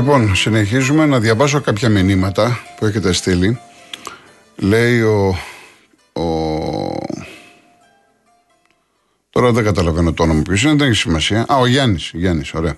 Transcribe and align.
Λοιπόν, 0.00 0.34
συνεχίζουμε 0.36 1.06
να 1.06 1.20
διαβάσω 1.20 1.60
κάποια 1.60 1.88
μηνύματα 1.88 2.60
που 2.78 2.86
έχετε 2.86 3.12
στείλει. 3.12 3.58
Λέει 4.56 5.00
ο. 5.00 5.38
ο... 6.12 6.24
Τώρα 9.30 9.52
δεν 9.52 9.64
καταλαβαίνω 9.64 10.12
το 10.12 10.22
όνομα 10.22 10.42
ποιος 10.42 10.62
είναι, 10.62 10.74
δεν 10.74 10.88
έχει 10.88 10.96
σημασία. 10.96 11.46
Α, 11.48 11.56
ο 11.56 11.66
Γιάννης. 11.66 12.10
Γιάννης, 12.14 12.54
ωραία. 12.54 12.76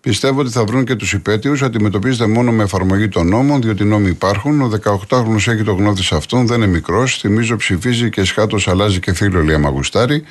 Πιστεύω 0.00 0.40
ότι 0.40 0.50
θα 0.50 0.64
βρουν 0.64 0.84
και 0.84 0.94
τους 0.94 1.12
υπέτειους. 1.12 1.62
Αντιμετωπίζεται 1.62 2.26
μόνο 2.26 2.52
με 2.52 2.62
εφαρμογή 2.62 3.08
των 3.08 3.28
νόμων, 3.28 3.62
διότι 3.62 3.84
νόμοι 3.84 4.08
υπάρχουν. 4.08 4.60
Ο 4.60 4.70
18χρονο 4.84 5.36
έχει 5.36 5.62
το 5.62 5.72
γνώδι 5.72 6.02
σε 6.02 6.16
αυτόν, 6.16 6.46
δεν 6.46 6.56
είναι 6.56 6.66
μικρός. 6.66 7.18
Θυμίζω 7.18 7.56
ψηφίζει 7.56 8.10
και 8.10 8.24
σχάτω 8.24 8.58
αλλάζει 8.66 9.00
και 9.00 9.14
φίλο, 9.14 9.42
λέει 9.42 9.54
Αμαγουστάρη. 9.54 10.22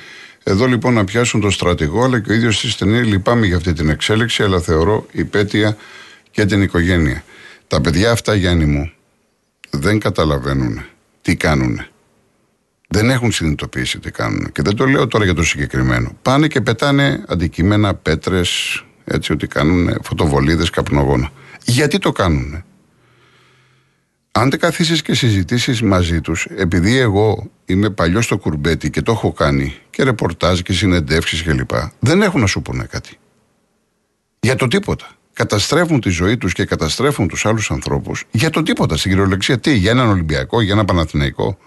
Εδώ 0.42 0.66
λοιπόν 0.66 0.94
να 0.94 1.04
πιάσουν 1.04 1.40
το 1.40 1.50
στρατηγό, 1.50 2.04
αλλά 2.04 2.20
και 2.20 2.32
ο 2.32 2.34
ίδιος 2.34 2.56
στη 2.56 2.68
στενή 2.68 3.02
λυπάμαι 3.02 3.46
για 3.46 3.56
αυτή 3.56 3.72
την 3.72 3.88
εξέλιξη, 3.88 4.42
αλλά 4.42 4.60
θεωρώ 4.60 5.06
υπέτεια 5.12 5.76
και 6.34 6.44
την 6.44 6.62
οικογένεια. 6.62 7.24
Τα 7.66 7.80
παιδιά 7.80 8.10
αυτά, 8.10 8.34
Γιάννη 8.34 8.64
μου, 8.64 8.92
δεν 9.70 9.98
καταλαβαίνουν 9.98 10.84
τι 11.22 11.36
κάνουν. 11.36 11.86
Δεν 12.88 13.10
έχουν 13.10 13.32
συνειδητοποιήσει 13.32 13.98
τι 13.98 14.10
κάνουν. 14.10 14.52
Και 14.52 14.62
δεν 14.62 14.76
το 14.76 14.86
λέω 14.86 15.06
τώρα 15.06 15.24
για 15.24 15.34
το 15.34 15.42
συγκεκριμένο. 15.42 16.16
Πάνε 16.22 16.46
και 16.46 16.60
πετάνε 16.60 17.24
αντικείμενα, 17.28 17.94
πέτρες, 17.94 18.84
έτσι 19.04 19.32
ότι 19.32 19.46
κάνουν 19.46 19.98
φωτοβολίδες, 20.02 20.70
καπνογόνα. 20.70 21.30
Γιατί 21.64 21.98
το 21.98 22.12
κάνουν. 22.12 22.64
Αν 24.32 24.50
δεν 24.50 24.58
καθίσεις 24.58 25.02
και 25.02 25.14
συζητήσεις 25.14 25.82
μαζί 25.82 26.20
τους, 26.20 26.46
επειδή 26.56 26.96
εγώ 26.96 27.50
είμαι 27.64 27.90
παλιός 27.90 28.24
στο 28.24 28.38
κουρμπέτι 28.38 28.90
και 28.90 29.02
το 29.02 29.12
έχω 29.12 29.32
κάνει 29.32 29.74
και 29.90 30.02
ρεπορτάζ 30.02 30.60
και 30.60 30.72
συνεντεύξεις 30.72 31.42
κλπ., 31.42 31.70
δεν 31.98 32.22
έχουν 32.22 32.40
να 32.40 32.46
σου 32.46 32.62
πούνε 32.62 32.84
κάτι. 32.84 33.16
Για 34.40 34.56
το 34.56 34.66
τίποτα 34.68 35.13
καταστρέφουν 35.34 36.00
τη 36.00 36.10
ζωή 36.10 36.36
τους 36.36 36.52
και 36.52 36.64
καταστρέφουν 36.64 37.28
τους 37.28 37.46
άλλους 37.46 37.70
ανθρώπους 37.70 38.24
για 38.30 38.50
το 38.50 38.62
τίποτα. 38.62 38.96
Στην 38.96 39.10
κυριολεξία, 39.10 39.58
τι, 39.58 39.74
για 39.74 39.90
έναν 39.90 40.08
Ολυμπιακό, 40.08 40.60
για 40.60 40.72
έναν 40.72 40.84
Παναθηναϊκό. 40.84 41.58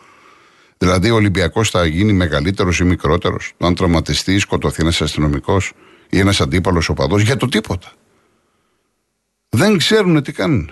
Δηλαδή, 0.78 1.10
ο 1.10 1.16
Ολυμπιακός 1.16 1.70
θα 1.70 1.86
γίνει 1.86 2.14
μεγαλύτερος 2.14 2.80
ή 2.80 2.84
μικρότερος, 2.84 3.54
αν 3.58 3.76
τραυματιστεί 3.76 4.34
ή 4.34 4.40
σκοτωθεί 4.40 4.82
ένας 4.82 5.02
αστυνομικός 5.02 5.74
ή 6.10 6.20
ένας 6.20 6.42
αντίπαλος 6.42 6.90
οπαδός, 6.90 7.22
για 7.22 7.38
το 7.38 7.48
τίποτα. 7.48 7.92
Δεν 9.50 9.78
ξέρουν 9.78 10.24
τι 10.24 10.32
κάνουν. 10.32 10.72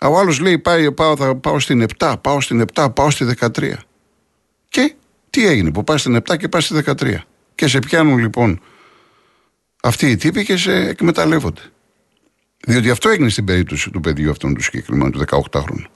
Ο 0.00 0.18
άλλος 0.18 0.40
λέει: 0.40 0.58
πάει, 0.58 0.92
πάω, 0.92 1.16
θα 1.16 1.36
πάω 1.36 1.60
στην 1.60 1.86
7, 1.98 2.14
πάω 2.20 2.40
στην 2.40 2.64
7, 2.74 2.88
πάω 2.94 3.10
στη 3.10 3.24
13. 3.40 3.72
Και 4.68 4.94
τι 5.30 5.46
έγινε 5.46 5.72
που 5.72 5.84
πάει 5.84 5.98
στην 5.98 6.16
7 6.16 6.36
και 6.36 6.48
πάει 6.48 6.62
στη 6.62 6.82
13. 6.86 7.16
Και 7.54 7.66
σε 7.66 7.78
πιάνουν 7.78 8.18
λοιπόν 8.18 8.60
αυτοί 9.84 10.10
οι 10.10 10.16
τύποι 10.16 10.44
και 10.44 10.56
σε 10.56 10.72
εκμεταλλεύονται. 10.72 11.60
Διότι 12.66 12.90
αυτό 12.90 13.08
έγινε 13.08 13.28
στην 13.28 13.44
περίπτωση 13.44 13.90
του 13.90 14.00
παιδιού 14.00 14.30
αυτού 14.30 14.52
του 14.52 14.62
συγκεκριμένου, 14.62 15.10
του 15.10 15.24
18χρονου. 15.26 15.86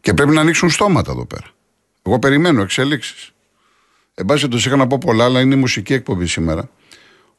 Και 0.00 0.14
πρέπει 0.14 0.30
να 0.30 0.40
ανοίξουν 0.40 0.70
στόματα 0.70 1.10
εδώ 1.12 1.26
πέρα. 1.26 1.46
Εγώ 2.02 2.18
περιμένω 2.18 2.62
εξελίξεις. 2.62 3.32
Εν 4.14 4.26
πάση 4.26 4.48
το 4.48 4.56
είχα 4.56 4.76
να 4.76 4.86
πω 4.86 4.98
πολλά, 4.98 5.24
αλλά 5.24 5.40
είναι 5.40 5.54
η 5.54 5.58
μουσική 5.58 5.92
εκπομπή 5.92 6.26
σήμερα. 6.26 6.70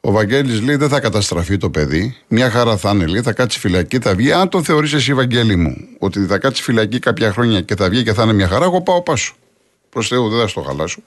Ο 0.01 0.11
Βαγγέλης 0.11 0.61
λέει 0.61 0.75
δεν 0.75 0.89
θα 0.89 0.99
καταστραφεί 0.99 1.57
το 1.57 1.69
παιδί. 1.69 2.17
Μια 2.27 2.49
χαρά 2.49 2.77
θα 2.77 2.91
είναι, 2.91 3.05
λέει, 3.05 3.21
θα 3.21 3.33
κάτσει 3.33 3.59
φυλακή, 3.59 3.99
θα 3.99 4.15
βγει. 4.15 4.31
Αν 4.31 4.49
τον 4.49 4.63
θεωρείς 4.63 4.93
εσύ, 4.93 5.13
Βαγγέλη 5.13 5.55
μου, 5.55 5.75
ότι 5.99 6.25
θα 6.25 6.37
κάτσει 6.37 6.63
φυλακή 6.63 6.99
κάποια 6.99 7.31
χρόνια 7.31 7.61
και 7.61 7.75
θα 7.75 7.89
βγει 7.89 8.03
και 8.03 8.13
θα 8.13 8.23
είναι 8.23 8.33
μια 8.33 8.47
χαρά, 8.47 8.65
εγώ 8.65 8.81
πάω 8.81 9.01
πάσο. 9.01 9.35
Προς 9.89 10.07
Θεού, 10.07 10.29
δεν 10.29 10.39
θα 10.39 10.47
στο 10.47 10.61
χαλάσω. 10.61 11.01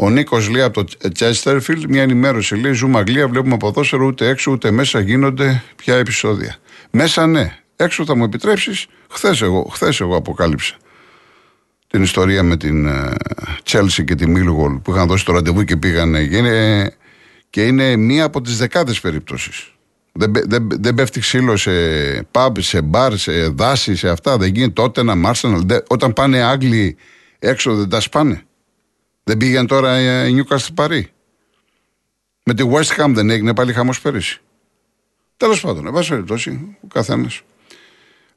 Ο 0.00 0.10
Νίκος 0.10 0.48
λέει 0.48 0.62
από 0.62 0.84
το 0.84 1.08
Τσέστερφιλ, 1.12 1.84
μια 1.88 2.02
ενημέρωση 2.02 2.56
λέει: 2.56 2.72
Ζούμε 2.72 2.98
Αγγλία, 2.98 3.28
βλέπουμε 3.28 3.56
ποδόσφαιρο 3.56 4.06
ούτε 4.06 4.28
έξω 4.28 4.50
ούτε 4.50 4.70
μέσα 4.70 5.00
γίνονται 5.00 5.62
πια 5.76 5.96
επεισόδια. 5.96 6.56
Μέσα 6.90 7.26
ναι, 7.26 7.58
έξω 7.76 8.04
θα 8.04 8.16
μου 8.16 8.24
επιτρέψεις; 8.24 8.86
Χθες 9.10 9.42
εγώ, 9.42 9.70
χθες 9.72 10.00
εγώ 10.00 10.16
αποκάλυψα 10.16 10.76
την 11.88 12.02
ιστορία 12.02 12.42
με 12.42 12.56
την 12.56 12.88
Τσέλσι 13.62 14.04
και 14.04 14.14
τη 14.14 14.28
Μίλγολ 14.28 14.74
που 14.74 14.90
είχαν 14.90 15.06
δώσει 15.06 15.24
το 15.24 15.32
ραντεβού 15.32 15.64
και 15.64 15.76
πήγανε. 15.76 16.26
Και 16.26 16.36
είναι, 16.36 16.90
και 17.50 17.66
είναι 17.66 17.96
μία 17.96 18.24
από 18.24 18.40
τις 18.40 18.58
δεκάδες 18.58 19.00
περιπτώσεις. 19.00 19.72
Δεν, 20.12 20.32
δεν, 20.46 20.68
δεν 20.80 20.94
πέφτει 20.94 21.20
ξύλο 21.20 21.56
σε 21.56 21.70
pub, 22.32 22.50
σε 22.58 22.82
μπαρ, 22.82 23.16
σε 23.16 23.48
δάση, 23.48 23.96
σε 23.96 24.08
αυτά. 24.08 24.36
Δεν 24.36 24.48
γίνεται 24.54 24.72
τότε 24.72 25.02
να 25.02 25.14
Μάρσεναλ. 25.14 25.62
Όταν 25.88 26.12
πάνε 26.12 26.42
Άγγλοι 26.42 26.96
έξω 27.38 27.74
δεν 27.74 27.88
τα 27.88 28.00
σπάνε. 28.00 28.42
Δεν 29.28 29.36
πήγαν 29.36 29.66
τώρα 29.66 30.26
η 30.26 30.32
Νιούκαστ 30.32 30.68
Παρή. 30.74 31.10
Με 32.44 32.54
τη 32.54 32.64
West 32.72 33.02
Ham 33.02 33.10
δεν 33.14 33.30
έγινε 33.30 33.54
πάλι 33.54 33.72
χαμός 33.72 34.00
πέρυσι. 34.00 34.40
Τέλος 35.36 35.60
πάντων, 35.60 35.86
εν 35.86 35.92
πάση 35.92 36.08
περιπτώσει, 36.08 36.76
ο 36.80 36.86
καθένας. 36.86 37.42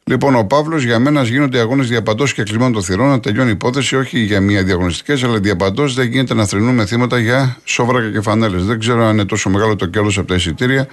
Λοιπόν, 0.03 0.35
ο 0.35 0.43
Παύλος 0.43 0.83
για 0.83 0.99
μένα 0.99 1.23
γίνονται 1.23 1.59
αγώνες 1.59 1.87
διαπαντός 1.87 2.33
και 2.33 2.43
κλειμών 2.43 2.71
των 2.73 2.83
θυρών. 2.83 3.07
Να 3.07 3.19
τελειώνει 3.19 3.49
η 3.49 3.51
υπόθεση, 3.51 3.95
όχι 3.95 4.19
για 4.19 4.41
μία 4.41 4.63
διαγωνιστικές, 4.63 5.23
αλλά 5.23 5.39
διαπαντός 5.39 5.93
δεν 5.93 6.07
γίνεται 6.07 6.33
να 6.33 6.45
θρυνούμε 6.45 6.85
θύματα 6.85 7.19
για 7.19 7.57
σόβρακα 7.63 8.11
και 8.11 8.21
φανέλε. 8.21 8.57
Δεν 8.57 8.79
ξέρω 8.79 9.05
αν 9.05 9.13
είναι 9.13 9.25
τόσο 9.25 9.49
μεγάλο 9.49 9.75
το 9.75 9.85
κέλο 9.85 10.13
από 10.17 10.27
τα 10.27 10.35
εισιτήρια. 10.35 10.87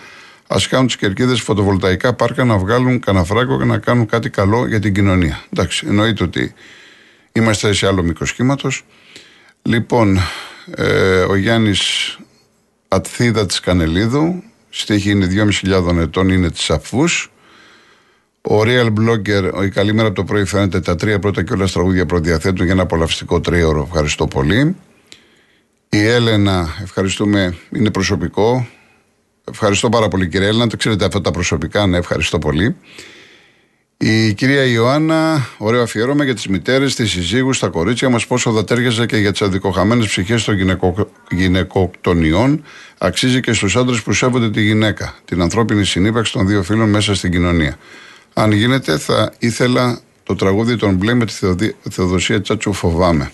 Α 0.47 0.57
κάνουν 0.71 0.87
τις 0.87 0.97
κερκίδες 0.97 1.41
φωτοβολταϊκά 1.41 2.13
πάρκα 2.13 2.45
να 2.45 2.59
βγάλουν 2.59 3.01
κανένα 3.01 3.25
φράγκο 3.25 3.59
και 3.59 3.65
να 3.65 3.79
κάνουν 3.79 4.07
κάτι 4.07 4.31
καλό 4.31 4.67
για 4.67 4.81
την 4.81 4.95
κοινωνία. 4.95 5.43
Εντάξει, 5.53 5.87
εννοείται 5.89 6.25
ότι 6.25 6.55
είμαστε 7.33 7.73
σε 7.73 7.87
άλλο 7.87 8.03
μήκος 8.03 8.33
κύματος. 8.33 8.85
Λοιπόν, 9.63 10.19
ε, 10.75 11.21
ο 11.21 11.37
Γιάννης 11.37 12.17
Ατθίδα 12.89 13.47
της 13.47 13.61
Κανελίδου, 13.61 14.43
στίχη 14.71 15.11
είναι 15.11 15.27
2.500 15.27 15.99
ετών, 15.99 16.29
είναι 16.29 16.51
της 16.51 16.71
Αφούς. 16.71 17.33
Ο 18.43 18.61
Real 18.65 18.93
Blogger, 18.99 19.65
η 19.65 19.69
καλή 19.69 19.93
μέρα 19.93 20.07
από 20.07 20.17
το 20.17 20.25
πρωί 20.25 20.45
φαίνεται 20.45 20.81
τα 20.81 20.95
τρία 20.95 21.19
πρώτα 21.19 21.43
και 21.43 21.53
όλα 21.53 21.67
τραγούδια 21.67 22.07
προδιαθέτουν 22.07 22.65
για 22.65 22.73
ένα 22.73 22.83
απολαυστικό 22.83 23.41
τρίωρο. 23.41 23.83
Ευχαριστώ 23.87 24.27
πολύ. 24.27 24.77
Η 25.89 26.07
Έλενα, 26.07 26.69
ευχαριστούμε, 26.83 27.57
είναι 27.73 27.91
προσωπικό. 27.91 28.69
Ευχαριστώ 29.51 29.89
πάρα 29.89 30.09
πολύ 30.09 30.29
κύριε 30.29 30.49
Έλενα, 30.49 30.67
το 30.67 30.77
ξέρετε 30.77 31.05
αυτά 31.05 31.21
τα 31.21 31.31
προσωπικά, 31.31 31.87
ναι, 31.87 31.97
ευχαριστώ 31.97 32.39
πολύ. 32.39 32.77
Η 34.01 34.35
κυρία 34.35 34.65
Ιωάννα, 34.65 35.49
ωραίο 35.59 35.83
αφιέρωμα 35.83 36.25
για 36.25 36.35
τις 36.35 36.47
μητέρες, 36.47 36.95
τις 36.95 37.11
συζύγους, 37.11 37.59
τα 37.59 37.69
κορίτσια 37.69 38.09
μας, 38.09 38.27
πόσο 38.27 38.53
θα 38.53 38.65
τέριαζε 38.65 39.07
και 39.07 39.17
για 39.17 39.31
τις 39.33 39.43
αδικοχαμένες 39.43 40.07
ψυχές 40.07 40.45
των 40.45 40.55
γυναικο... 40.57 41.11
γυναικοκτονιών. 41.31 42.63
Αξίζει 42.99 43.41
και 43.41 43.53
στους 43.53 43.77
άντρες 43.77 44.03
που 44.03 44.13
σέβονται 44.13 44.51
τη 44.51 44.63
γυναίκα, 44.63 45.15
την 45.25 45.43
ανθρώπινη 45.43 45.85
συνύπαρξη 45.85 46.33
των 46.33 46.47
δύο 46.47 46.63
φίλων 46.63 46.89
μέσα 46.89 47.15
στην 47.15 47.31
κοινωνία. 47.31 47.77
Αν 48.35 48.53
γίνεται, 48.53 48.99
θα 48.99 49.33
ήθελα 49.39 50.01
το 50.23 50.35
τραγούδι 50.35 50.77
των 50.77 50.95
μπλε 50.95 51.15
με 51.15 51.25
τη 51.25 51.35
Θεοδοσία 51.91 52.41
Τσάτσου 52.41 52.73
Φοβάμαι. 52.73 53.31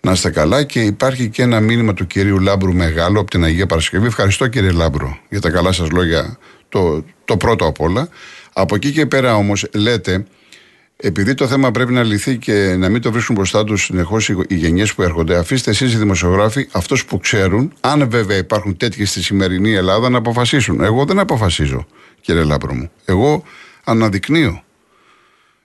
Να 0.00 0.12
είστε 0.12 0.30
καλά 0.30 0.62
και 0.62 0.80
υπάρχει 0.80 1.28
και 1.28 1.42
ένα 1.42 1.60
μήνυμα 1.60 1.94
του 1.94 2.06
κυρίου 2.06 2.38
Λάμπρου 2.40 2.74
Μεγάλο 2.74 3.20
από 3.20 3.30
την 3.30 3.44
Αγία 3.44 3.66
Παρασκευή. 3.66 4.06
Ευχαριστώ 4.06 4.46
κύριε 4.46 4.70
Λάμπρου 4.70 5.08
για 5.28 5.40
τα 5.40 5.50
καλά 5.50 5.72
σας 5.72 5.90
λόγια, 5.90 6.38
το, 6.68 7.04
το 7.24 7.36
πρώτο 7.36 7.66
απ' 7.66 7.80
όλα. 7.80 8.08
Από 8.56 8.74
εκεί 8.74 8.92
και 8.92 9.06
πέρα 9.06 9.36
όμως 9.36 9.66
λέτε, 9.74 10.24
επειδή 10.96 11.34
το 11.34 11.46
θέμα 11.46 11.70
πρέπει 11.70 11.92
να 11.92 12.02
λυθεί 12.02 12.38
και 12.38 12.74
να 12.78 12.88
μην 12.88 13.02
το 13.02 13.12
βρίσκουν 13.12 13.34
μπροστά 13.34 13.64
τους 13.64 13.84
συνεχώς 13.84 14.28
οι 14.28 14.54
γενιές 14.54 14.94
που 14.94 15.02
έρχονται, 15.02 15.36
αφήστε 15.36 15.70
εσείς 15.70 15.92
οι 15.92 15.96
δημοσιογράφοι, 15.96 16.68
αυτούς 16.72 17.04
που 17.04 17.18
ξέρουν, 17.18 17.72
αν 17.80 18.10
βέβαια 18.10 18.36
υπάρχουν 18.36 18.76
τέτοιοι 18.76 19.04
στη 19.04 19.22
σημερινή 19.22 19.72
Ελλάδα, 19.72 20.08
να 20.08 20.18
αποφασίσουν. 20.18 20.80
Εγώ 20.80 21.04
δεν 21.04 21.18
αποφασίζω, 21.18 21.86
κύριε 22.20 22.44
Λάμπρο 22.44 22.74
μου. 22.74 22.90
Εγώ 23.04 23.44
αναδεικνύω. 23.84 24.62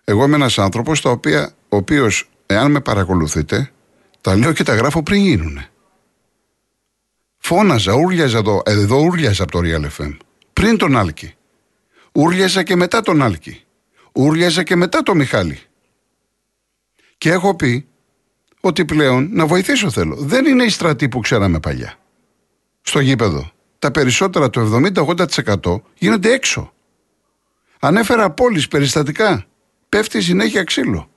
Εγώ 0.04 0.24
είμαι 0.26 0.36
ένας 0.36 0.58
άνθρωπος, 0.58 1.06
ο 1.06 1.20
οποίος, 1.70 2.30
εάν 2.46 2.72
με 2.72 2.80
παρακολουθείτε, 2.80 3.72
τα 4.22 4.36
λέω 4.36 4.54
και 4.54 4.64
τα 4.64 4.76
γράφω 4.76 5.04
πριν 5.04 5.22
γίνουν. 5.22 5.60
Φώναζα, 7.38 7.94
ούρλιαζα 7.94 8.38
εδώ, 8.38 8.62
εδώ 8.66 8.98
ούρλιαζα 8.98 9.44
από 9.44 9.52
το 9.52 9.60
Real 9.64 10.02
FM. 10.02 10.18
Πριν 10.54 10.78
τον 10.78 10.98
Άλκη. 10.98 11.34
Ούρλιαζα 12.12 12.64
και 12.64 12.76
μετά 12.76 13.02
τον 13.02 13.22
Άλκη. 13.22 13.64
Ούρλιαζα 14.14 14.64
και 14.64 14.76
μετά 14.76 15.04
τον 15.04 15.18
Μιχάλη. 15.18 15.60
Και 17.18 17.32
έχω 17.32 17.56
πει 17.56 17.88
ότι 18.60 18.86
πλέον 18.86 19.30
να 19.32 19.46
βοηθήσω 19.46 19.92
θέλω. 19.92 20.16
Δεν 20.16 20.46
είναι 20.46 20.64
οι 20.64 20.70
στρατοί 20.70 21.10
που 21.10 21.20
ξέραμε 21.20 21.60
παλιά. 21.60 21.96
Στο 22.82 23.00
γήπεδο. 23.00 23.52
Τα 23.80 23.92
περισσότερα, 23.92 24.50
το 24.50 24.82
70-80% 24.96 25.82
γίνονται 25.98 26.32
έξω. 26.32 26.74
Ανέφερα 27.80 28.30
πόλεις 28.30 28.68
περιστατικά. 28.68 29.46
Πέφτει 29.90 30.22
συνέχεια 30.22 30.64
ξύλο. 30.64 31.10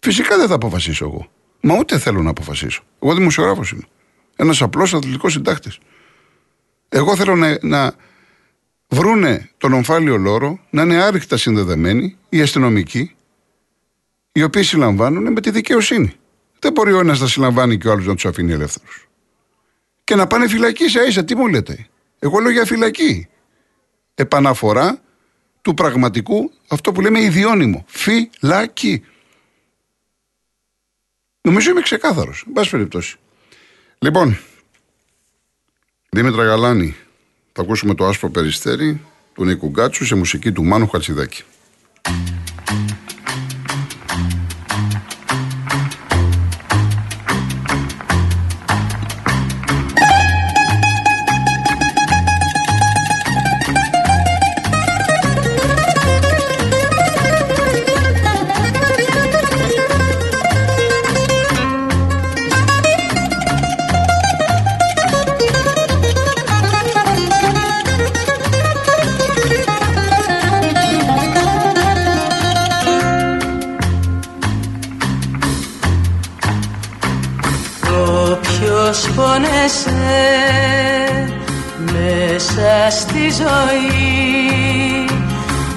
Φυσικά 0.00 0.36
δεν 0.36 0.48
θα 0.48 0.54
αποφασίσω 0.54 1.04
εγώ. 1.04 1.30
Μα 1.60 1.78
ούτε 1.78 1.98
θέλω 1.98 2.22
να 2.22 2.30
αποφασίσω. 2.30 2.82
Εγώ 3.02 3.14
δημοσιογράφος 3.14 3.70
είμαι. 3.70 3.82
Ένας 4.36 4.62
απλός 4.62 4.94
αθλητικός 4.94 5.32
συντάκτης. 5.32 5.78
Εγώ 6.88 7.16
θέλω 7.16 7.36
να, 7.36 7.58
να 7.62 7.94
βρούνε 8.90 9.50
τον 9.58 9.72
ομφάλιο 9.72 10.16
λόρο 10.16 10.58
να 10.70 10.82
είναι 10.82 11.02
άρρηκτα 11.02 11.36
συνδεδεμένοι 11.36 12.16
οι 12.28 12.40
αστυνομικοί, 12.40 13.14
οι 14.32 14.42
οποίοι 14.42 14.62
συλλαμβάνουν 14.62 15.32
με 15.32 15.40
τη 15.40 15.50
δικαιοσύνη. 15.50 16.12
Δεν 16.58 16.72
μπορεί 16.72 16.92
ο 16.92 16.98
ένας 16.98 17.20
να 17.20 17.26
συλλαμβάνει 17.26 17.78
και 17.78 17.88
ο 17.88 17.92
άλλος 17.92 18.06
να 18.06 18.14
τους 18.14 18.24
αφήνει 18.24 18.52
ελεύθερους. 18.52 19.08
Και 20.04 20.14
να 20.14 20.26
πάνε 20.26 20.48
φυλακή 20.48 20.88
σε 20.88 21.00
ίσα, 21.00 21.24
τι 21.24 21.34
μου 21.34 21.46
λέτε. 21.46 21.88
Εγώ 22.18 22.38
λέω 22.38 22.50
για 22.50 22.64
φυλακή. 22.64 23.28
Επαναφορά 24.14 25.00
του 25.62 25.74
πραγματικού, 25.74 26.52
αυτό 26.68 26.92
που 26.92 27.00
λέμε 27.00 27.20
ιδιώνυμο. 27.20 27.84
Φυλακή. 27.86 29.04
Νομίζω 31.40 31.70
είμαι 31.70 31.80
ξεκάθαρος. 31.80 32.44
Εν 32.46 32.52
πάση 32.52 32.70
περιπτώσει. 32.70 33.16
Λοιπόν, 33.98 34.38
Δήμητρα 36.10 36.44
Γαλάνη, 36.44 36.96
θα 37.60 37.66
ακούσουμε 37.66 37.94
το 37.94 38.06
άσπρο 38.06 38.30
περιστέρι 38.30 39.00
του 39.34 39.44
Νίκου 39.44 39.68
Γκάτσου 39.68 40.06
σε 40.06 40.14
μουσική 40.14 40.52
του 40.52 40.64
Μάνου 40.64 40.88
Χατσιδάκη. 40.88 41.42
Μέσα 81.76 82.90
στη 82.90 83.30
ζωή. 83.42 85.04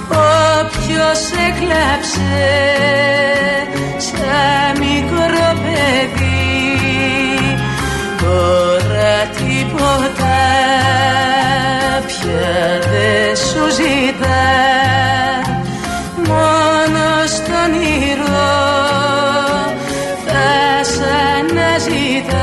Όποιος 0.10 1.22
έκλαψε 1.48 2.54
σαν 3.98 4.80
μικρό 4.80 5.50
παιδί 5.64 6.34
Τώρα 8.22 9.16
τίποτα 9.38 10.42
πια 12.08 12.80
δεν 12.92 13.36
σου 13.36 13.76
ζητά. 13.76 14.52
Μόνο 16.28 17.06
στον 17.36 17.82
ήρω 17.82 18.52
θα 20.26 20.84
σ' 20.84 21.02
αναζητά 21.38 22.43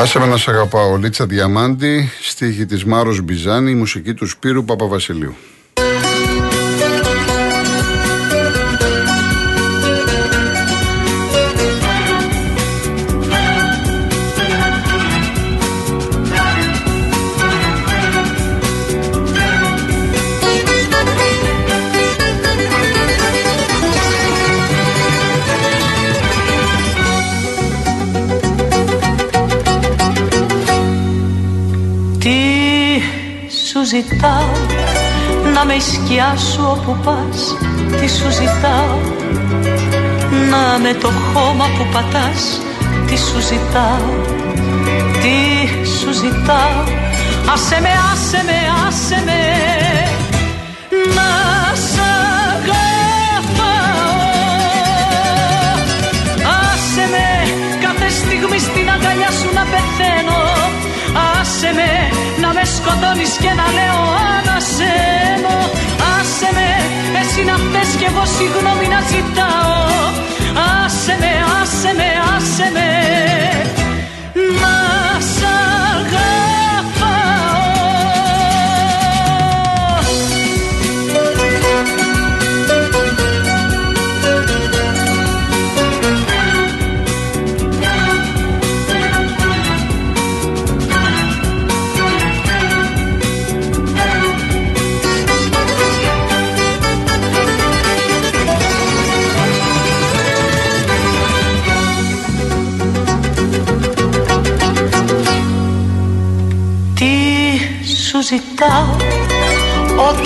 Άσε 0.00 0.18
με 0.18 0.26
να 0.26 0.36
σε 0.36 0.50
αγαπάω. 0.50 0.96
Λίτσα 0.96 1.26
Διαμάντη, 1.26 2.10
στίχη 2.22 2.66
της 2.66 2.84
Μάρος 2.84 3.20
Μπιζάνη, 3.20 3.74
μουσική 3.74 4.14
του 4.14 4.26
Σπύρου 4.26 4.64
Παπαβασιλείου. 4.64 5.34
Να 35.76 35.82
με 35.82 35.88
σκιά 35.92 36.36
σου 36.36 36.62
όπου 36.70 36.96
πας 37.04 37.56
Τι 38.00 38.08
σου 38.08 38.30
ζητάω. 38.30 38.98
Να 40.50 40.78
με 40.78 40.92
το 41.02 41.08
χώμα 41.08 41.66
που 41.78 41.86
πατάς 41.92 42.60
Τι 43.06 43.16
σου 43.16 43.40
ζητάω. 43.40 44.10
Τι 45.22 45.38
σου 45.98 46.12
ζητάω. 46.12 46.80
Άσε 47.52 47.78
με, 47.80 47.92
άσε 48.12 48.42
με, 48.46 48.58
άσε 48.86 49.22
με. 49.26 49.42
Να 51.16 51.30
σ' 51.90 52.00
αγαπάω. 52.48 52.86
Άσε 56.60 57.04
με 57.12 57.28
κάθε 57.84 58.08
στιγμή 58.08 58.58
στην 58.58 58.90
αγκαλιά 58.94 59.30
σου 59.38 59.48
να 59.54 59.64
πεθαίνω. 59.72 60.40
Άσε 61.40 61.70
με 61.74 61.90
να 62.42 62.48
με 62.52 62.64
σκοτώ 62.64 62.90
σκοτώνεις 62.90 63.36
και 63.42 63.52
να 63.60 63.66
λέω 63.76 64.00
ανασένω 64.36 64.56
Άσε 64.56 64.92
με, 64.94 65.35
εσύ 67.36 67.44
να 67.44 67.56
θες 67.56 67.94
κι 67.98 68.04
εγώ 68.04 68.24
συγγνώμη 68.24 68.86
να 68.88 69.00
ζητάω. 69.00 69.74
Άσε 70.84 71.16
με, 71.20 71.32
άσε 71.60 71.92
με, 71.96 72.08
άσε 72.36 72.70
με 72.74 73.75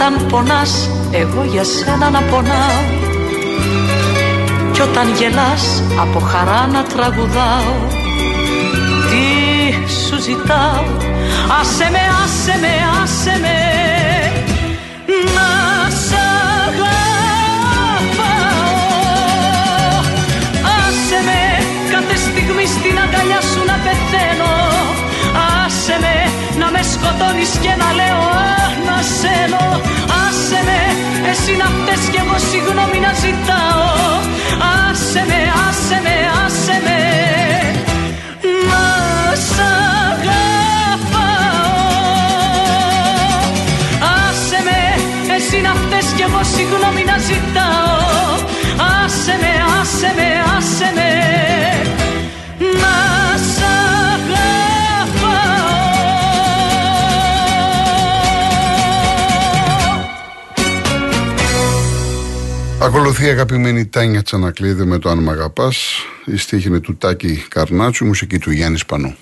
Όταν 0.02 0.26
πονάς 0.26 0.90
εγώ 1.10 1.44
για 1.44 1.64
σένα 1.64 2.10
να 2.10 2.22
πονάω. 2.22 2.82
Κι 4.72 4.80
όταν 4.80 5.12
γελάς 5.14 5.82
από 6.00 6.18
χαρά 6.18 6.66
να 6.66 6.82
τραγουδάω. 6.82 7.74
Τι 9.08 9.24
σου 9.92 10.22
ζητάω 10.22 10.84
Άσε 11.60 11.88
με, 11.90 12.02
άσε 12.24 12.58
με, 12.60 12.72
άσε 13.02 13.38
με. 13.40 13.58
Να 15.34 15.50
σ' 16.04 16.14
αγαπάω. 16.64 17.00
Άσε 20.76 21.20
με 21.28 21.40
κάθε 21.90 22.16
στιγμή 22.16 22.66
στην 22.66 22.98
αγκαλιά 23.04 23.40
σου 23.40 23.60
να 23.66 23.76
πεθαίνω. 23.84 24.54
Άσε 25.64 25.96
με 26.00 26.14
να 26.58 26.70
με 26.70 26.82
σκοτώνεις 26.92 27.50
και 27.62 27.74
να 27.78 27.92
λέω 27.92 28.59
ανασένω 29.00 29.80
Άσε 30.26 30.60
με 30.68 30.80
εσύ 31.30 31.56
να 31.56 31.64
φταίς 31.64 32.08
κι 32.12 32.20
εγώ 32.24 32.36
συγγνώμη 32.50 32.98
να 33.06 33.12
ζητάω. 33.22 33.84
Άσε 34.88 35.24
με, 35.28 35.40
άσε 35.68 35.98
με, 36.04 36.16
άσε 36.44 36.76
με. 36.86 37.00
Να 38.68 38.84
σ' 39.48 39.60
αγαπάω. 40.10 41.18
Άσε 44.16 44.58
με 44.66 44.80
εσύ 45.34 45.60
να 45.60 45.72
φταίς 45.80 46.06
κι 46.16 46.22
εγώ 46.22 46.40
συγγνώμη 46.54 47.04
να 47.10 47.16
ζητάω 47.28 47.99
Ακολουθεί 62.82 63.24
η 63.24 63.28
αγαπημένη 63.28 63.86
Τάνια 63.86 64.22
Τσανακλείδη 64.22 64.84
με 64.84 64.98
το 64.98 65.08
Αν 65.08 65.18
Μ' 65.18 65.28
Αγαπάς. 65.30 65.76
Η 66.24 66.36
στίχη 66.36 66.68
είναι 66.68 66.80
του 66.80 66.96
Τάκη 66.96 67.44
Καρνάτσου, 67.48 68.04
η 68.04 68.06
μουσική 68.06 68.38
του 68.38 68.50
Γιάννη 68.50 68.78
Σπανού. 68.78 69.16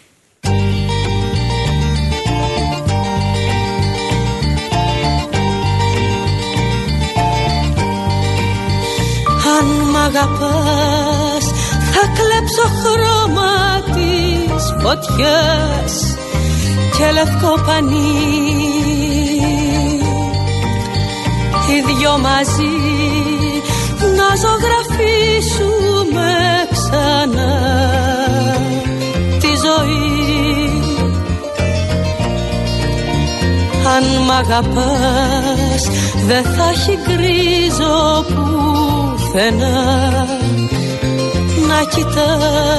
Αν 9.58 9.66
μ' 9.90 9.96
αγαπάς 9.96 11.44
θα 11.92 12.12
κλέψω 12.16 12.68
χρώμα 12.82 13.82
της 13.94 14.64
φωτιάς 14.82 16.16
και 16.96 17.12
λευκό 17.12 17.60
πανί 17.66 18.58
οι 21.70 21.82
δυο 21.86 22.18
μαζί 22.18 23.17
να 24.28 24.34
ζωγραφίσουμε 24.44 26.30
ξανά 26.72 27.54
τη 29.40 29.50
ζωή. 29.66 30.06
Αν 33.96 34.04
μ' 34.26 34.30
αγαπάς 34.30 35.82
δεν 36.26 36.44
θα 36.44 36.64
έχει 36.70 36.94
γκρίζο 37.02 38.24
πουθενά. 38.28 39.80
Να 41.68 41.80
κοιτάς 41.94 42.78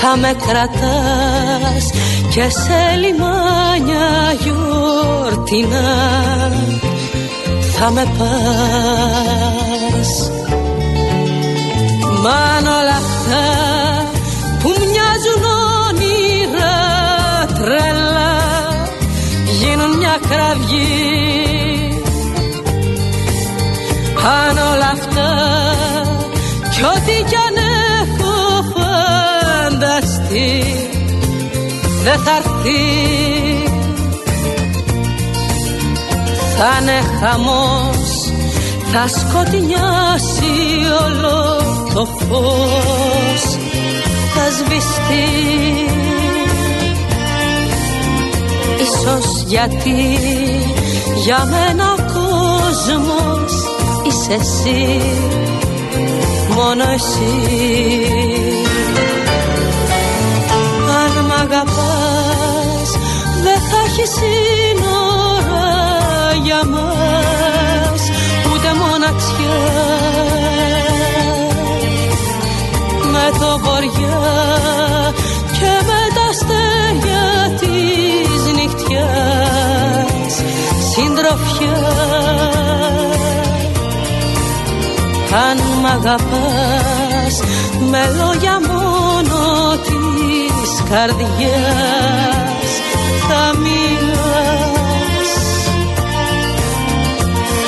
θα 0.00 0.16
με 0.16 0.32
κρατάς 0.46 1.84
και 2.30 2.48
σε 2.48 2.80
λιμάνια 2.96 4.08
γιορτινά 4.42 5.90
θα 7.82 7.90
με 7.90 8.04
πας. 8.18 10.10
Μ' 12.22 12.26
όλα 12.78 12.96
αυτά 13.04 13.44
που 14.60 14.68
μοιάζουν 14.68 15.42
όνειρα 15.88 16.78
τρελά 17.54 18.36
γίνουν 19.60 19.96
μια 19.96 20.16
κραυγή. 20.28 20.98
Αν 24.40 24.56
όλα 24.72 24.90
αυτά 24.98 25.30
κι 26.70 26.82
ό,τι 26.82 27.16
κι 27.28 27.36
αν 27.46 27.56
έχω 28.00 28.34
φανταστεί 28.74 30.50
δεν 32.04 32.18
θα 32.18 32.30
έρθει 32.36 33.69
θα 36.62 36.78
είναι 36.80 37.00
χαμός. 37.20 38.32
Θα 38.92 39.08
σκοτεινιάσει 39.08 40.52
όλο 41.04 41.56
το 41.94 42.04
φως. 42.04 43.42
Θα 44.34 44.44
σβηστεί. 44.56 45.28
Ίσως 48.80 49.42
γιατί 49.46 50.18
για 51.24 51.48
μένα 51.50 51.92
ο 51.92 51.96
κόσμος 51.96 53.52
είσαι 54.06 54.32
εσύ. 54.32 55.00
Μόνο 56.54 56.84
εσύ. 56.94 57.34
Αν 61.00 61.24
μ' 61.24 61.40
αγαπάς 61.40 62.90
δεν 63.42 63.60
θα 63.70 63.78
έχεις 63.86 64.10
για 64.10 64.59
μας 66.64 68.02
ούτε 68.52 68.70
μοναξιά. 68.80 69.60
Με 73.12 73.26
το 73.38 73.58
βοριά 73.58 74.22
και 75.52 75.72
με 75.88 76.00
τα 76.14 76.24
αστέρια 76.30 77.26
της 77.60 78.42
νυχτιάς 78.54 80.34
συντροφιά. 80.92 81.88
Αν 85.48 85.58
μ' 85.80 85.86
αγαπάς 85.86 87.34
με 87.90 88.02
λόγια 88.16 88.60
μόνο 88.68 89.76
της 89.84 90.82
καρδιάς 90.90 92.29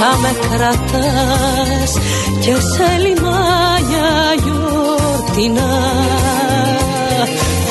θα 0.04 0.16
με 0.16 0.32
κρατάς 0.50 1.92
και 2.40 2.54
σε 2.54 2.97
λιμάνια 2.99 4.11
γιορτινά. 4.42 5.73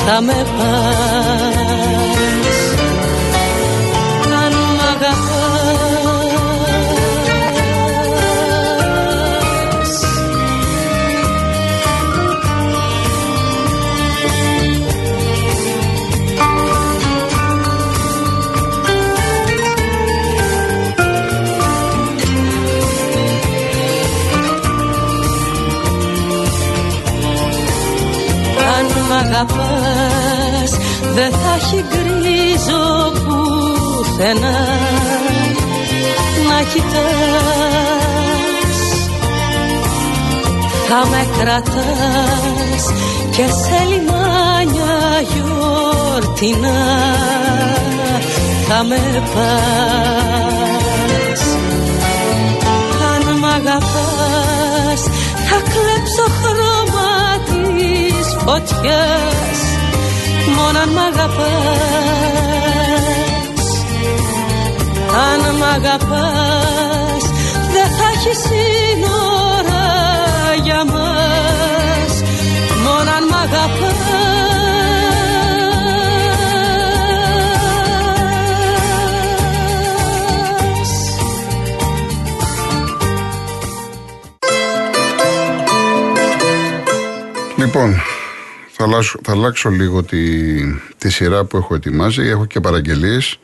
Θα 0.06 0.20
με 0.20 0.46
πας 0.56 1.92
αγαπάς 29.32 30.70
δεν 31.14 31.30
θα 31.30 31.54
έχει 31.56 31.84
γκρίζο 31.88 33.12
πουθενά. 33.24 34.60
Να 36.48 36.58
κοιτάς. 36.72 37.98
Θα 40.88 41.06
με 41.10 41.26
κρατάς 41.38 42.84
και 43.30 43.46
σε 43.46 43.84
λιμάνια 43.88 44.96
γιορτινά. 45.32 46.80
Θα 48.68 48.84
με 48.84 49.22
πας 49.34 50.11
της 58.62 58.72
φωτιάς 58.72 59.60
μόνο 60.56 60.78
αν 60.78 60.88
μ' 60.88 60.98
αγαπάς. 60.98 62.42
Αν 65.30 65.40
μ' 65.56 65.62
αγαπάς 65.74 67.22
δεν 67.72 67.88
θα 67.96 68.06
έχεις 68.14 68.38
σύνορα 68.38 69.86
για 70.62 70.84
μας. 70.84 72.12
Μόνο 72.84 73.10
αν 73.10 73.24
μ' 73.30 73.34
αγαπάς. 73.42 74.32
Λοιπόν, 87.56 88.11
θα 88.82 88.88
αλλάξω, 88.90 89.18
θα 89.22 89.32
αλλάξω 89.32 89.68
λίγο 89.70 90.02
τη, 90.02 90.18
τη 90.98 91.10
σειρά 91.10 91.44
που 91.44 91.56
έχω 91.56 91.74
ετοιμάσει. 91.74 92.22
Έχω 92.22 92.44
και 92.46 92.60
παραγγελίες. 92.60 93.38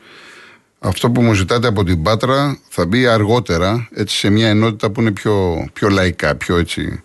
Αυτό 0.79 1.09
που 1.09 1.21
μου 1.21 1.33
ζητάτε 1.33 1.67
από 1.67 1.83
την 1.83 2.01
Πάτρα 2.01 2.57
θα 2.69 2.85
μπει 2.85 3.07
αργότερα, 3.07 3.87
έτσι 3.93 4.17
σε 4.17 4.29
μια 4.29 4.47
ενότητα 4.47 4.89
που 4.91 5.01
είναι 5.01 5.11
πιο, 5.11 5.65
πιο 5.73 5.89
λαϊκά, 5.89 6.35
πιο 6.35 6.57
έτσι. 6.57 7.03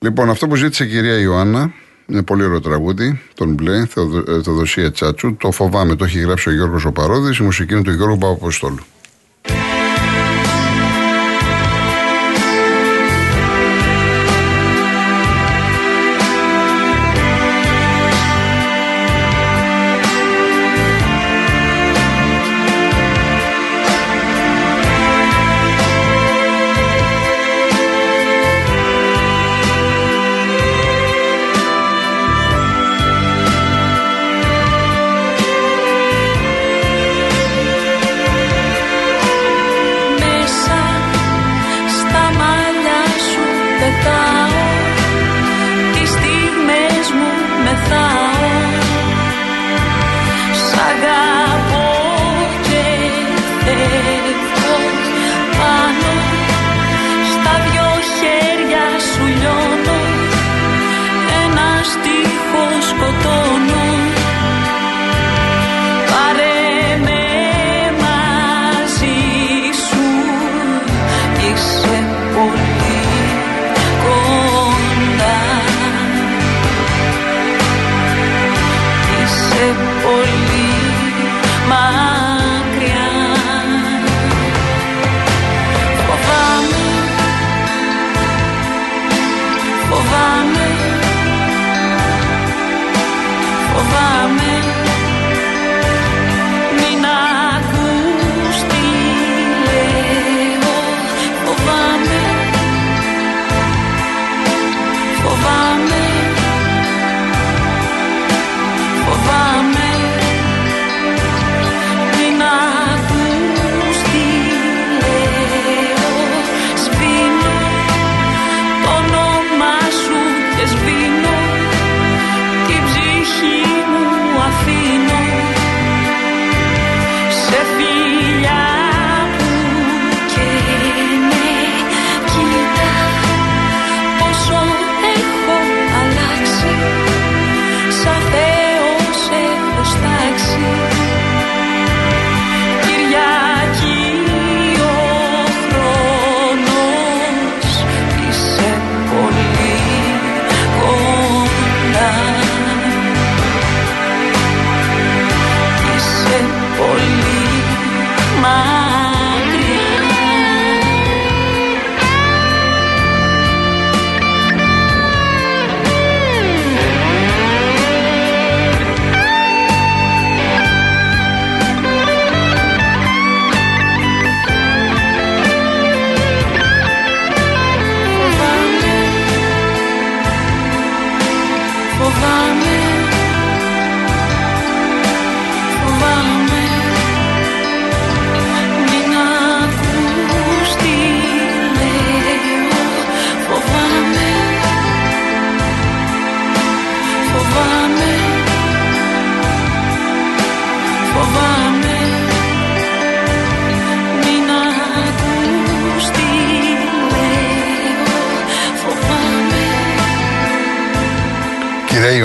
Λοιπόν, 0.00 0.30
αυτό 0.30 0.48
που 0.48 0.56
ζήτησε 0.56 0.84
η 0.84 0.88
κυρία 0.88 1.18
Ιωάννα, 1.18 1.72
είναι 2.06 2.22
πολύ 2.22 2.44
ωραίο 2.44 2.60
τραγούδι, 2.60 3.20
τον 3.34 3.52
μπλε, 3.52 3.86
Θεοδο- 3.86 4.24
ε, 4.28 4.42
Θεοδοσία 4.42 4.92
Τσάτσου. 4.92 5.36
Το 5.36 5.50
φοβάμαι, 5.50 5.94
το 5.96 6.04
έχει 6.04 6.18
γράψει 6.18 6.48
ο 6.48 6.52
Γιώργος 6.52 6.84
Οπαρόδης, 6.84 7.38
η 7.38 7.42
μουσική 7.42 7.72
είναι 7.72 7.82
του 7.82 7.92
Γιώργου 7.92 8.18
Παπαποστόλου. 8.18 8.84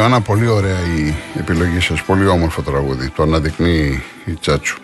Κυρία 0.10 0.22
Ιωάννα, 0.22 0.22
πολύ 0.22 0.48
ωραία 0.48 0.80
η 0.98 1.14
επιλογή 1.40 1.80
σας, 1.80 2.04
πολύ 2.04 2.28
όμορφο 2.28 2.62
τραγούδι. 2.62 3.10
Το 3.10 3.24
αναδεικνύει 3.24 4.04
η 4.26 4.34
Τσάτσου. 4.34 4.80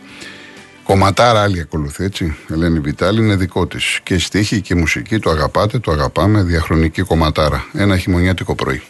Κομματάρα 0.83 1.41
άλλη 1.41 1.59
ακολουθεί, 1.59 2.03
έτσι. 2.03 2.35
Ελένη 2.49 2.79
Βιτάλη 2.79 3.21
είναι 3.21 3.35
δικό 3.35 3.67
της. 3.67 3.99
Και 4.03 4.19
στίχη 4.19 4.61
και 4.61 4.75
μουσική, 4.75 5.19
το 5.19 5.29
αγαπάτε, 5.29 5.79
το 5.79 5.91
αγαπάμε. 5.91 6.43
Διαχρονική 6.43 7.01
κομματάρα. 7.01 7.65
Ένα 7.73 7.97
χειμωνιάτικο 7.97 8.55
πρωί. 8.55 8.81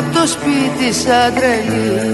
Έφυγα 0.00 0.08
από 0.08 0.18
το 0.18 0.26
σπίτι 0.26 0.92
σαν 1.00 1.34
τρελή 1.34 2.12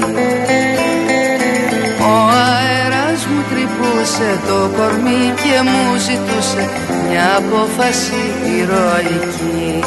Ο 2.01 2.15
αέρας 2.45 3.21
μου 3.27 3.41
τρυπούσε 3.51 4.31
το 4.49 4.59
κορμί 4.77 5.23
και 5.43 5.57
μου 5.69 5.97
ζητούσε 6.07 6.63
μια 7.09 7.29
απόφαση 7.37 8.23
ηρωική. 8.59 9.85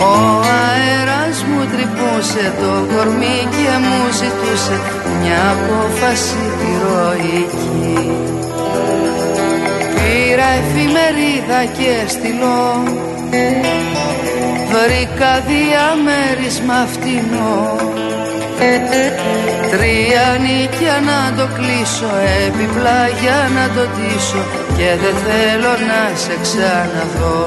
Ο 0.00 0.16
αέρας 0.60 1.44
μου 1.48 1.60
τρυπούσε 1.72 2.52
το 2.60 2.94
κορμί 2.94 3.38
και 3.56 3.70
μου 3.84 3.98
ζητούσε 4.20 4.76
μια 5.20 5.42
απόφαση 5.56 6.42
ηρωική. 6.72 8.10
Πήρα 9.94 10.48
εφημερίδα 10.60 11.60
και 11.76 11.92
στυλό 12.08 12.82
Βρήκα 14.72 15.32
διαμέρισμα 15.50 16.86
φτηνό 16.92 17.76
Τρία 19.70 20.26
νίκια 20.44 20.96
να 21.10 21.20
το 21.36 21.48
κλείσω 21.56 22.10
Επιπλά 22.46 23.00
για 23.20 23.40
να 23.56 23.64
το 23.74 23.84
τίσω 23.96 24.42
Και 24.76 24.88
δεν 25.02 25.16
θέλω 25.26 25.72
να 25.90 26.16
σε 26.16 26.34
ξαναδώ. 26.42 27.42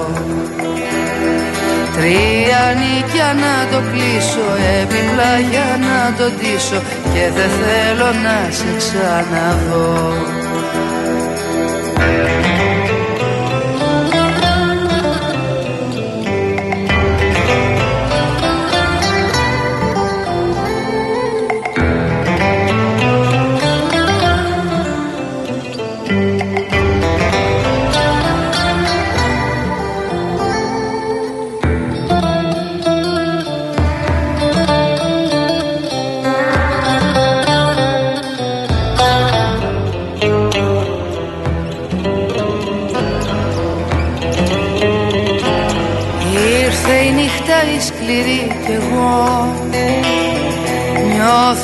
Τρία 1.95 2.63
νίκια 2.81 3.29
να 3.43 3.55
το 3.71 3.79
κλείσω 3.91 4.47
Επιπλά 4.81 5.33
για 5.51 5.69
να 5.87 5.99
το 6.17 6.31
τίσω 6.39 6.81
Και 7.13 7.23
δεν 7.35 7.51
θέλω 7.63 8.09
να 8.25 8.51
σε 8.51 8.69
ξαναδώ 8.77 10.40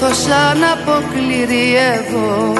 Νιώθω 0.07 0.21
σαν 0.29 0.63
αποκληρή 0.73 1.67
εδώ. 1.93 2.53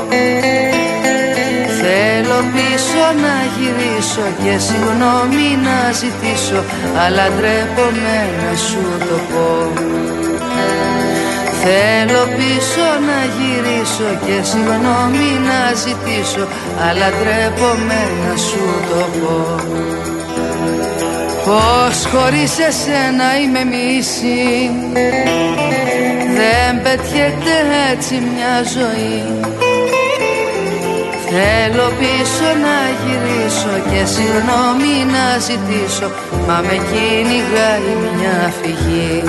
Θέλω 1.80 2.40
πίσω 2.54 3.04
να 3.24 3.36
γυρίσω 3.56 4.26
και 4.44 4.54
συγγνώμη 4.68 5.50
να 5.68 5.92
ζητήσω 5.92 6.60
Αλλά 7.04 7.26
ντρέπομαι 7.36 8.18
να 8.40 8.58
σου 8.58 8.84
το 9.08 9.18
πω. 9.32 9.50
Θέλω 11.62 12.24
πίσω 12.38 12.88
να 13.10 13.20
γυρίσω 13.36 14.10
και 14.26 14.38
συγγνώμη 14.50 15.30
να 15.50 15.60
ζητήσω 15.84 16.48
Αλλά 16.88 17.08
ντρέπομαι 17.18 18.02
να 18.24 18.38
σου 18.38 18.64
το 18.90 19.02
πω. 19.20 19.38
Πως 21.46 22.06
χωρίς 22.12 22.54
εσένα 22.70 23.28
είμαι 23.42 23.64
μίση 23.64 24.38
Δεν 26.40 26.82
πετιέται 26.84 27.56
έτσι 27.92 28.14
μια 28.14 28.56
ζωή. 28.76 29.24
Θέλω 31.30 31.88
πίσω 32.00 32.50
να 32.66 32.78
γυρίσω 33.02 33.74
και 33.90 34.06
συγγνώμη 34.06 34.96
να 35.16 35.26
ζητήσω 35.48 36.12
Μα 36.48 36.58
με 36.68 36.78
κυνηγάει 36.90 37.92
μια 38.16 38.54
φυγή. 38.62 39.24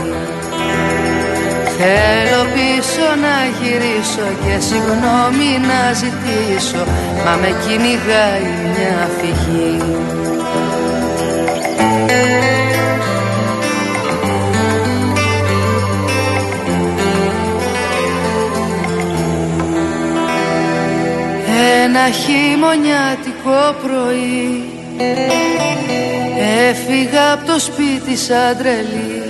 Θέλω 1.79 2.43
πίσω 2.55 3.07
να 3.25 3.37
γυρίσω 3.59 4.27
και 4.45 4.55
συγγνώμη 4.69 5.51
να 5.71 5.93
ζητήσω 5.93 6.85
Μα 7.25 7.35
με 7.41 7.55
κυνηγάει 7.65 8.49
μια 8.73 9.09
φυγή 9.19 9.77
ένα 21.59 22.11
χειμωνιάτικο 22.11 23.61
πρωί 23.83 24.65
Έφυγα 26.69 27.33
από 27.33 27.47
το 27.47 27.59
σπίτι 27.59 28.17
σαν 28.17 28.57
τρελή 28.57 29.23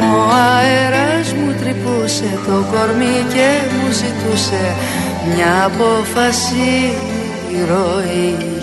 Ο 0.00 0.30
αέρας 0.32 1.32
μου 1.32 1.54
τρυπούσε 1.60 2.38
το 2.46 2.66
κορμί 2.70 3.24
και 3.34 3.48
μου 3.72 3.90
ζητούσε 3.90 4.74
μια 5.34 5.64
απόφαση 5.64 6.92
ηρωική 7.50 8.54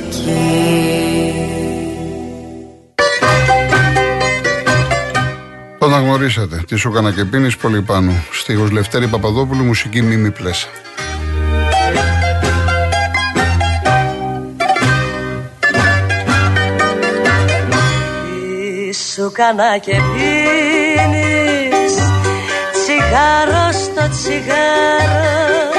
Όταν 5.84 6.04
γνωρίσατε, 6.04 6.64
τι 6.68 6.76
σου 6.76 6.90
έκανα 6.90 7.12
και 7.12 7.26
πίνεις 7.26 7.58
πολύ 7.58 7.82
πάνω. 7.82 8.12
Στίχος 8.32 8.72
Λευτέρη 8.72 9.08
Παπαδόπουλου, 9.08 9.64
μουσική 9.64 10.02
Μίμη 10.02 10.32
Πλέσα. 10.32 10.68
Σου 19.16 19.32
κάνα 19.32 19.78
και 19.78 19.92
πίνεις. 20.14 21.96
Τσιγάρο 22.72 23.72
στο 23.72 24.10
τσιγάρο 24.10 25.70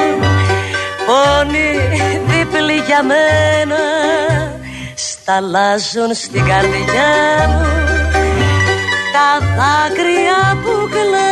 για 2.91 3.03
μένα 3.03 3.83
σταλάζουν 4.95 6.13
στην 6.13 6.45
καρδιά 6.45 7.13
μου 7.47 7.65
τα 9.13 9.29
δάκρυα 9.57 10.41
που 10.63 10.89
κλαις. 10.89 11.31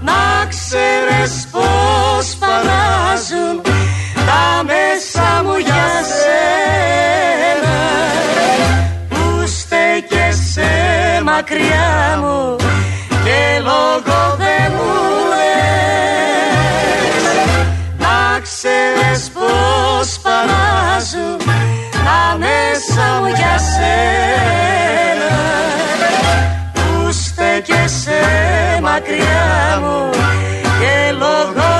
Να 0.00 0.46
ξέρεις 0.48 1.48
πως 1.52 2.36
φανάζουν 2.40 3.56
τα 4.14 4.64
μέσα 4.64 5.42
μου 5.44 5.56
για 5.56 5.88
σένα. 6.16 7.76
Που 9.08 9.46
στέκεσαι 9.46 10.72
μακριά 11.24 12.18
μου 12.20 12.56
και 13.24 13.60
λόγο 13.62 14.05
σου 21.10 21.36
τα 22.04 22.36
μέσα 22.38 23.20
μου 23.20 23.26
για 23.26 23.58
σένα. 23.58 25.34
Που 26.72 27.12
στέκεσαι 27.12 28.20
μακριά 28.82 29.80
μου 29.80 30.10
και 30.80 31.12
λόγω 31.12 31.75